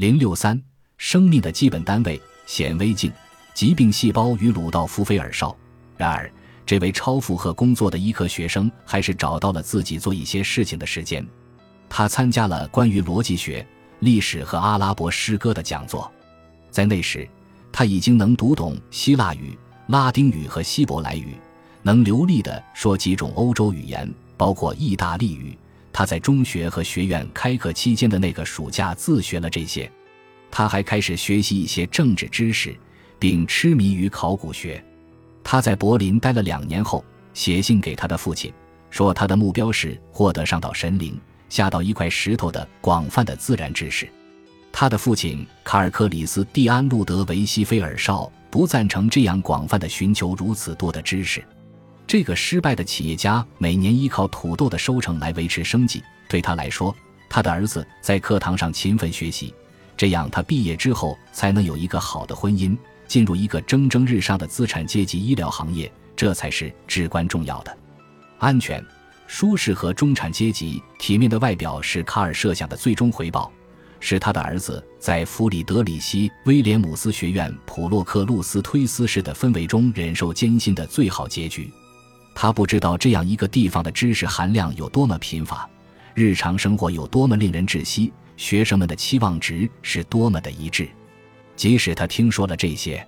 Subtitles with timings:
[0.00, 0.58] 零六三，
[0.96, 3.12] 生命的基本单位显微镜，
[3.52, 5.54] 疾病细胞与鲁道夫·菲尔绍。
[5.94, 6.32] 然而，
[6.64, 11.22] 这位超负荷工作的医科学生还是找到了自己做一些事情的时间。
[11.86, 13.66] 他参加了关于逻辑学、
[13.98, 16.10] 历史和阿拉伯诗歌的讲座。
[16.70, 17.28] 在那时，
[17.70, 19.54] 他已经能读懂希腊语、
[19.88, 21.36] 拉丁语和希伯来语，
[21.82, 25.58] 能流利地说几种欧洲语言，包括意大利语。
[26.00, 29.92] 他在中学和学院开课期间的那个暑假自学了这些。
[30.50, 32.74] 他还开始学习一些政治知识，
[33.18, 34.82] 并痴迷于考古学。
[35.44, 37.04] 他在柏林待了两年后，
[37.34, 38.50] 写信给他的父亲，
[38.88, 44.08] 说他的目标是获得上到神灵、下到一块石头的广泛的自然知识。
[44.72, 51.44] 他的父亲卡尔克里斯蒂安路德维希菲尔绍不赞成这样广泛的寻求如此多的知识。
[52.10, 56.02] 这个失败的企业家每年依靠土豆的收成来维持生计。
[56.28, 56.92] 对他来说，
[57.28, 59.54] 他的儿子在课堂上勤奋学习，
[59.96, 67.78] 这样他毕业之后才能有一个好的婚姻，进入一个蒸蒸日上的资产阶级医疗行业，这才是至关重要的。
[68.40, 68.84] 安全、
[69.28, 73.52] 舒适和中产阶级体面的外表是卡尔设想的最终回报，
[74.00, 81.72] 是他的儿子在弗里德里希·威廉姆斯学院普洛克路斯推斯式的氛围中忍受艰辛的最好结局。
[82.34, 85.68] 他不知道这样一个地方的知识含量有多么贫乏，
[86.14, 90.88] 日常生活有多么令人窒息，学生们的期望值是多么的一致。
[91.54, 93.06] 即使他听说了这些，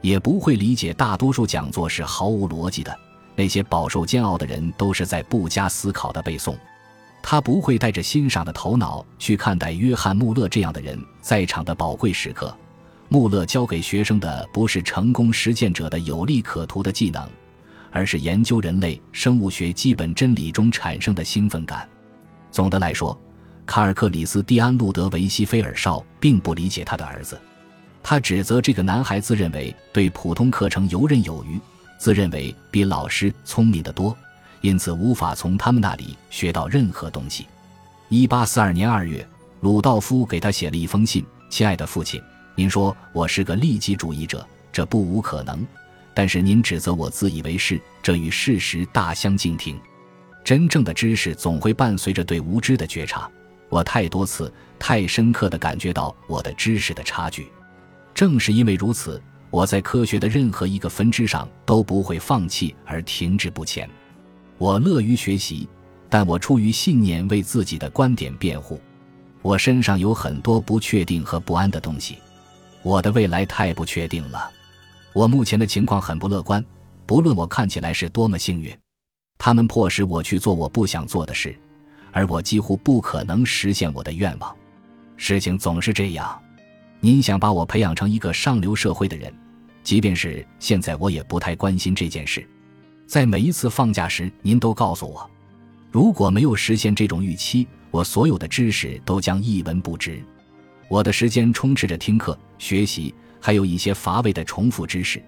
[0.00, 2.98] 也不会理解大多数讲座是毫无逻辑的。
[3.34, 6.56] 那些饱受煎熬的人都是在不加思考的背诵。
[7.22, 12.54] 他不会带着欣赏的头脑去看待约翰·穆勒这样的人在场的宝贵时刻。
[13.08, 17.28] 穆勒教给学生的不是成功实践者的有利可图的技能。
[17.92, 21.88] 而是研究人类生物学基本真理中产生的兴奋感。
[22.50, 23.16] 总的来说，
[23.64, 27.40] 卡尔克里斯蒂安·路德维希·菲尔绍并不理解他的儿子。
[28.02, 31.60] 他指责这个男孩自认为对普通课程游刃有余，
[31.98, 34.16] 自认为比老师聪明得多，
[34.60, 37.46] 因此无法从他们那里学到任何东西。
[38.08, 39.26] 一八四二年二月，
[39.60, 42.20] 鲁道夫给他写了一封信：“亲爱的父亲，
[42.56, 45.64] 您说我是个利己主义者，这不无可能。”
[46.14, 49.80] 但是您指责我自以为是，这与事实大相径庭。
[50.44, 53.30] 真正的知识总会伴随着对无知的觉察。
[53.68, 57.46] 我太多次、太深刻地感觉到我的知识的差距。
[58.14, 63.88] 正是因为如此，我在科学的任何一个分支上都不会放弃而停滞不前。
[64.58, 65.66] 我乐于学习，
[66.10, 68.78] 但我出于信念为自己的观点辩护。
[69.40, 72.18] 我身上有很多不确定和不安的东西。
[72.82, 74.50] 我的未来太不确定了。
[75.14, 76.64] 我目前的情况很不乐观，
[77.04, 78.74] 不论我看起来是多么幸运，
[79.36, 81.54] 他们迫使我去做我不想做的事，
[82.12, 84.56] 而我几乎不可能实现我的愿望。
[85.16, 86.40] 事情总是这样。
[87.00, 89.32] 您想把我培养成一个上流社会的人，
[89.82, 92.48] 即便是现在，我也不太关心这件事。
[93.06, 95.28] 在每一次放假时，您都告诉我，
[95.90, 100.22] 如果没有实现这种预期，我所有的知识都将一文不值。
[100.88, 103.14] 我的时间充斥着听课、学习。
[103.42, 105.20] 还有一些乏味的重复知识。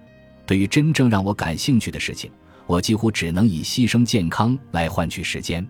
[0.45, 2.31] 对于真正让我感兴趣的事情，
[2.65, 5.67] 我几乎只能以牺牲健康来换取时间。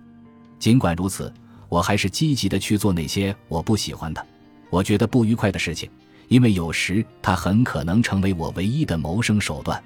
[0.60, 1.34] 尽管如此，
[1.68, 4.26] 我还是积极的去做那些我不喜欢的、
[4.70, 5.90] 我觉得不愉快的事情，
[6.28, 9.82] 因为有时它很可能成为我唯一的谋生手段。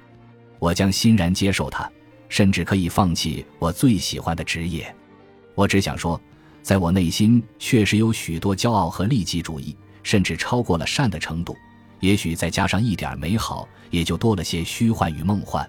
[0.58, 1.90] 我将欣然接受它，
[2.28, 4.94] 甚至可以放弃我最喜欢的职业。
[5.54, 6.20] 我只想说，
[6.62, 11.56] 在我内心确实有许多骄傲和利己主义，甚至超过了善的程度。
[12.00, 15.68] 也许再加上一点美好，也就多了些虚幻与梦幻。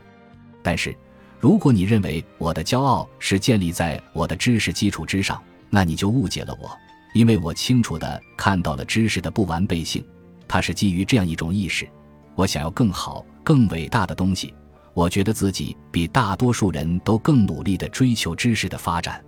[0.64, 0.96] 但是，
[1.40, 6.72] 如果你认为我的骄傲是建立在我的知识基础之上，那你就误解了我。
[7.14, 10.04] 因为我清楚地看到了知识的不完备性，
[10.48, 11.88] 它是基于这样一种意识：
[12.36, 14.54] 我想要更好、更伟大的东西。
[14.94, 19.24] 我觉得自己比大多数人都更努力地追求知识的发展。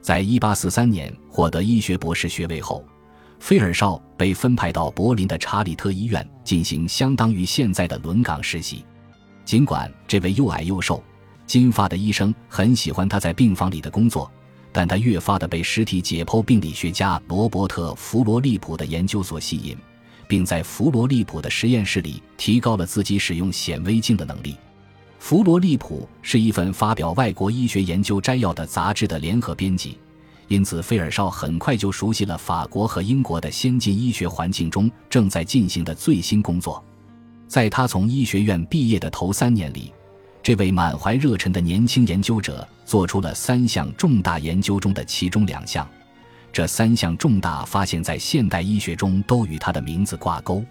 [0.00, 2.84] 在一八四三年获得医学博士学位后。
[3.40, 8.84] 菲尔绍被分派到柏林的查理特医院进行相当于现在的轮岗实习。
[9.44, 11.02] 尽管这位又矮又瘦、
[11.46, 14.30] 金发的医生很喜欢他在病房里的工作，
[14.70, 19.76] 但他越发的被尸体解剖病理学家罗伯特·弗罗利普的研究所吸引，
[20.28, 24.54] 并在弗罗利普的实验室里提高了自己使用显微镜的能力。
[25.18, 29.98] 弗罗利普是一份发表外国医学研究摘要的杂志的联合编辑。
[30.50, 36.84] 因此，菲尔绍很快就熟悉了法国和英国的先进医学环境中正在进行的最新工作。
[37.46, 39.92] 在他从医学院毕业的头三年里，
[40.42, 45.88] 这位满怀热忱的年轻研究者做出了三项重大研究中的其中两项，
[46.52, 50.64] 这三项重大发现，在现代医学中都与他的名字挂钩。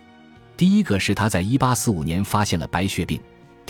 [0.58, 3.18] 第一个是他在1845年发现了白血病，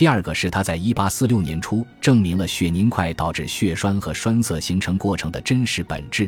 [0.00, 6.26] 第二个是他在1846年初证明了血凝块导致血栓和栓塞形成过程的真实本质，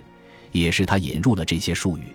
[0.51, 2.15] 也是他引入了这些术语。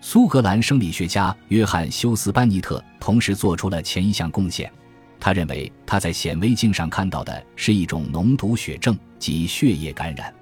[0.00, 4.72] 苏格兰生理学家约翰休斯班尼特同时做出了前一项贡献，
[5.20, 10.32] 他认为他在显微镜上看到的是一种脓毒血症及血液感染。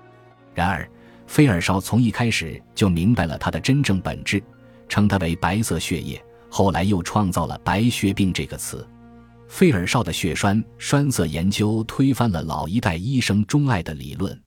[0.55, 0.89] 然而，
[1.27, 4.41] 菲尔绍从一开始就明白了它的真正本质，
[4.89, 6.25] 称它为白色血液。
[6.49, 8.87] 后来又创造了“白血病”这个词。
[9.49, 14.39] 费尔绍的血栓栓塞研究推翻了老一代医生钟爱的理论，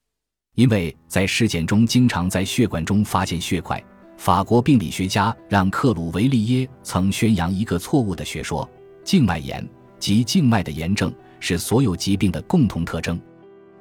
[0.56, 3.82] 因为在尸检中经常在血管中发现血块。
[4.18, 8.68] 法国病理学家让克鲁维利耶曾宣扬一个错误的学说：
[9.04, 9.66] 静脉炎
[10.00, 13.20] 及静脉的炎症是所有疾病的共同特征。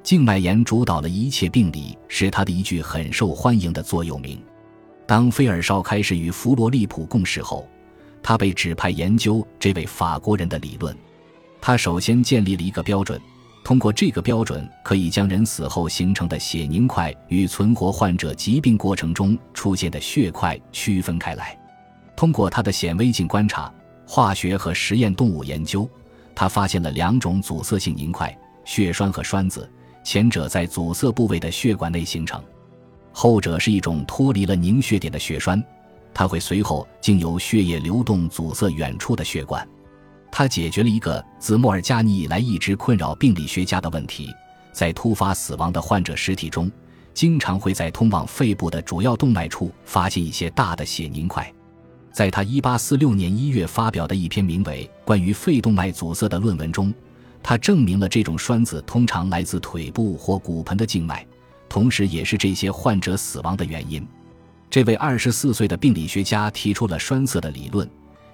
[0.03, 4.39] 静脉炎主导了一切病理，是他的一句很受欢迎的座右铭。
[5.07, 7.67] 当菲尔绍开始与弗罗利普共事后，
[8.21, 10.95] 他被指派研究这位法国人的理论。
[11.59, 13.19] 他首先建立了一个标准，
[13.63, 21.57] 通过这个标准，可以将人死后形成的血凝块与存活患者疾病过程中出现的血块区分开来。
[22.15, 23.71] 通过他的显微镜观察、
[24.05, 25.89] 化学和实验动物研究，
[26.33, 29.69] 他发现了两种阻塞性凝块：血栓和栓子。
[30.03, 32.41] 前者在阻塞部位的血管内形成，
[33.11, 35.61] 后者是一种脱离了凝血点的血栓，
[36.13, 39.67] 它会随后经由血液流动阻塞远处的血管。
[40.31, 44.29] 他解决了一个自莫尔加尼以来一直困扰病理学家的问题：
[44.71, 46.71] 在突发死亡的患者尸体中，
[47.13, 51.51] 经常会在通往肺部的主要动脉处发现一些大的血凝块。
[52.11, 56.93] 在他1846年1月发表的一篇名为《关于肺动脉阻塞》的论文中。
[57.43, 61.25] 他证明了这种栓子通常来自腿部或骨盆的静脉，
[61.69, 64.05] 同时也是这些患者死亡的原因。
[64.69, 67.89] 这位二十四岁的病理学家提出了栓塞的理论，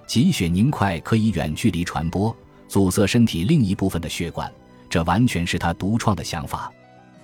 [0.06, 2.34] 即血凝块可以远距离传播，
[2.68, 4.50] 阻塞身体另一部分的血管。
[4.88, 6.70] 这完全是他独创的想法，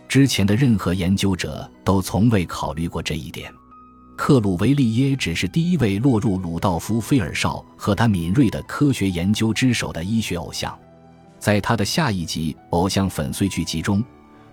[0.08, 3.52] 之前的任何研究者都从未考虑过这一点。
[4.16, 10.76] 克鲁维利耶只是第一位落入鲁道夫·菲尔绍和他敏锐的科学研究之手的医学偶像。
[11.38, 14.04] 在他的下一集《偶像粉碎剧集》中，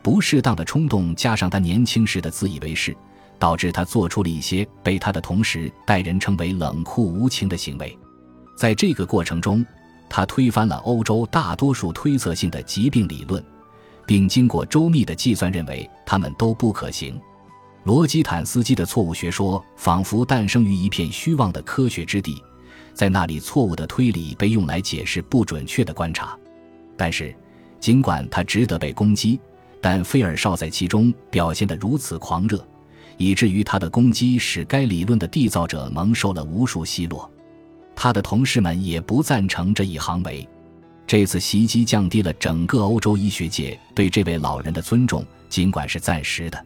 [0.01, 2.95] 不适当的冲动加上他年轻时的自以为是，
[3.38, 7.97] 导致他做出了一些被他的同时代人称为冷酷无情的行为。
[8.57, 9.63] 在这个过程中，
[10.09, 13.44] 他推翻了欧洲大多数推测性的疾病理论，
[14.04, 17.21] 并经过周密的计算认为他们都不可行。
[17.83, 22.42] 罗基坦斯基的错误学说仿佛诞生于一片虚妄的科学之地，
[22.95, 26.36] 在那里，错误的推理被用来解释不准确的观察。
[26.98, 27.33] 但是，
[27.80, 29.39] 尽管他值得被攻击，
[29.80, 32.68] 但菲尔绍在其中表现得如此狂热，
[33.18, 37.31] 以至于他的攻击使该理论的缔造者蒙受了无数奚落。
[37.99, 40.47] 他的同事们也不赞成这一行为。
[41.07, 46.63] 这次袭击降低了整个欧洲医学界对这位老人的尊重，尽管是暂时的。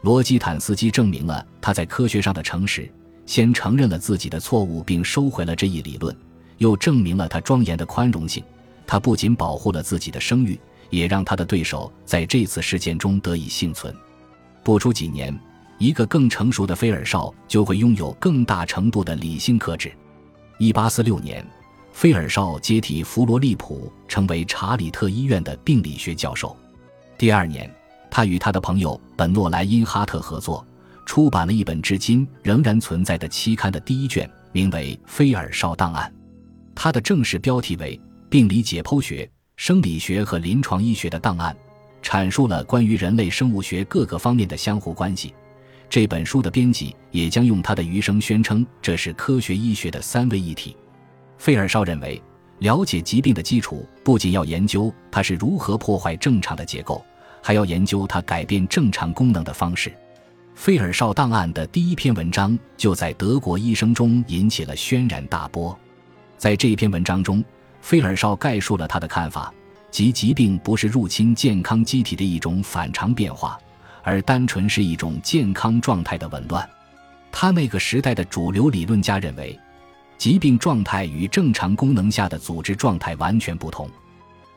[0.00, 2.90] 罗基坦斯基证明了他在科学上的诚实，
[3.24, 6.14] 先承认了自己的错误并收回了这一理论，
[6.58, 8.42] 又证明了他庄严的宽容性。
[8.84, 10.58] 他不仅保护了自己的声誉，
[10.90, 13.94] 也让他的对手在这次事件中得以幸存。
[14.64, 15.38] 不出几年，
[15.78, 19.92] 一个更成熟的菲尔绍就会拥有更大程度的理性克制。
[20.72, 21.46] 1846年，
[21.92, 26.56] 菲尔绍接替弗罗利普，成为查理特医院的病理学教授。
[27.18, 27.70] 第二年，
[28.10, 30.66] 他与他的朋友本诺莱因哈特合作，
[31.04, 36.10] 出版了一本至今仍然存在的期刊的第一卷，名为《菲尔绍档案》。
[36.74, 38.00] 它的正式标题为。
[38.30, 41.56] 病理解剖学、生理学和临床医学的档案，
[42.02, 45.32] 阐述了关于人类生物学各个方面的相互关系。
[45.94, 50.76] 这本书的编辑也将用他的余生宣称这是科学医学的三位一体。
[51.38, 52.20] 费尔绍认为，
[52.58, 57.00] 了解疾病的基础不仅要研究它是如何破坏正常的结构，
[57.40, 59.94] 还要研究它改变正常功能的方式。
[60.56, 65.78] 费尔绍档案的第一篇文章就在德国医生中引起了轩然大波。
[66.36, 67.40] 在这篇文章中，
[67.80, 69.54] 费尔绍概述了他的看法，
[69.92, 73.56] 即疾病不是入侵健康机体的一种反常变化，
[74.04, 76.68] 而单纯是一种健康状态的紊乱。
[77.32, 79.58] 他那个时代的主流理论家认为，
[80.16, 83.90] 疾病状态与正常功能下的组织状态完全不同。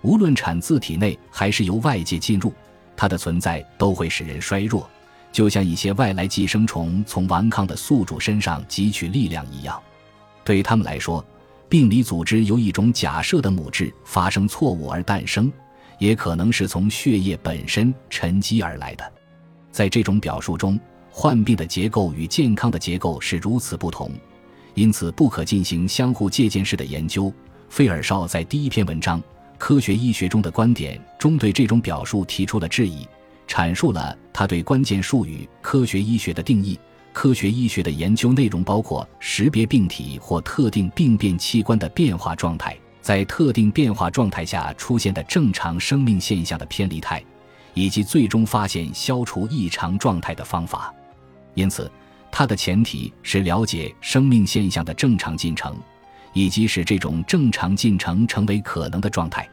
[0.03, 2.53] 无论产自体内还是由外界进入，
[2.95, 4.87] 它的存在都会使人衰弱，
[5.31, 9.81] 就像一些外来寄生虫从顽抗的宿主身上汲取力量一样。
[10.43, 11.25] 对他们来说，
[11.67, 15.51] 病理组织由一种假设的母质发生错误而诞生，
[15.97, 19.11] 也可能是从血液本身沉积而来的。
[19.77, 20.79] 在这种表述中，
[21.11, 24.11] 患病的结构与健康的结构是如此不同，
[24.73, 27.31] 因此不可进行相互借鉴式的研究。
[27.69, 29.21] 费尔绍在第一篇文章
[29.59, 33.07] 《科学医学中的观点》中对这种表述提出了质疑，
[33.47, 36.79] 阐述了他对关键术语“科学医学”的定义。
[37.13, 47.23] 科学医学的研究内容包括识别病体或特定病变器官的变化状态，在特定变化状态下出现的正常生命现象的偏离态，
[47.77, 50.91] 以及最终发现消除异常状态的方法。
[51.53, 51.89] 因此，
[52.31, 55.77] 它的前提是了解生命现象的正常进程，
[56.33, 59.47] 以及使这种正常进程成为可能的状态。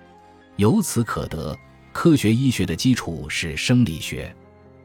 [0.56, 1.54] 由此可得，
[1.92, 4.34] 科学医学的基础是生理学。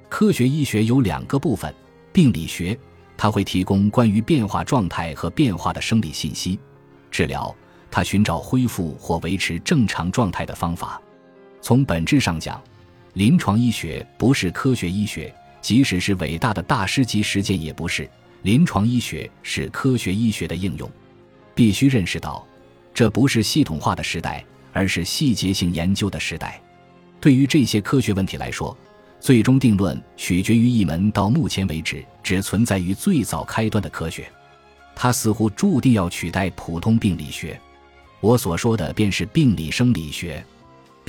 [0.09, 1.73] 科学医学有两个部分。
[2.11, 2.77] 病理学，
[3.15, 6.57] 它会提供关于变化状态和变化的生理信息；
[7.11, 7.55] 治疗，
[7.89, 10.99] 它寻找恢复或维持正常状态的方法。
[11.61, 12.61] 从本质上讲，
[13.19, 18.09] 临床医学不是科学医学，即使是伟大的大师级实践也不是。
[18.43, 20.89] 临床医学是科学医学的应用。
[21.53, 22.47] 必须认识到，
[22.93, 26.61] 这不是系统化的时代，而是细节性研究的时代。
[27.19, 28.77] 对于这些科学问题来说，
[29.19, 34.31] 最终定论取决于一门到目前为止只存在于最早开端的科学，
[34.95, 37.59] 它似乎注定要取代普通病理学。
[38.21, 40.41] 我所说的便是病理生理学。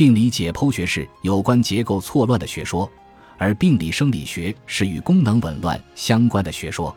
[0.00, 2.90] 病理解剖学是有关结构错乱的学说，
[3.36, 6.96] 而病理生理学是与功能紊乱相关的学说。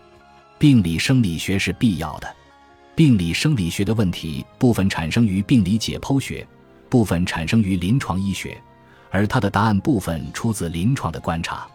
[0.58, 2.36] 病理生理学是必要的。
[2.96, 6.48] 病理生理学的问题部分产生于病理解剖学，
[6.88, 8.58] 部分产生于临床医学。
[9.12, 11.68] 而它的答案部分出自临床的观察，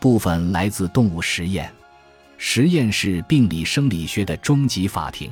[0.00, 1.72] 部分来自动物实验。
[2.36, 5.30] 实验是病理生理学的终极法庭。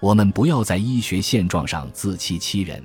[0.00, 2.82] 我们不要在医学现状上自欺欺人。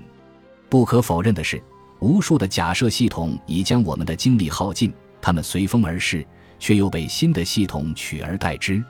[0.69, 1.63] 不可否认的是，
[1.99, 6.25] 无数的假设系统已将我们的精力耗尽，它们随风而逝，
[6.59, 8.83] 却又被新的系统取而代之。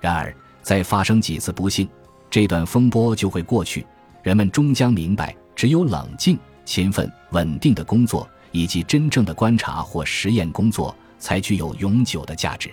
[0.00, 1.88] 然而，再发生几次不幸，
[2.28, 3.86] 这段风波就会过去，
[4.22, 8.28] 人们终将明白，只有冷静、勤奋、稳定的工作。
[8.52, 12.68] 以及真正的观察或实验工作才具有永久的价值。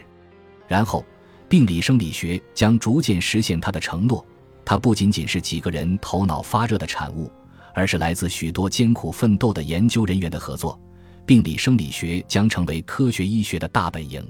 [0.68, 1.06] 然后，
[1.48, 4.26] 病理生理学将逐渐实现它的承诺。
[4.66, 7.32] 它不仅仅是几个人头脑发热的产物，
[7.78, 10.82] 而是来自许多艰苦奋斗的研究人员的合作。
[11.28, 14.28] 病理生理学将成为科学医学的大本营。